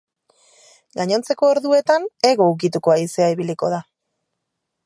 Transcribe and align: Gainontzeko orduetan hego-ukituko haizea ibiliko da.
Gainontzeko 0.99 1.51
orduetan 1.55 2.09
hego-ukituko 2.31 2.97
haizea 2.97 3.31
ibiliko 3.37 3.71
da. 3.75 3.83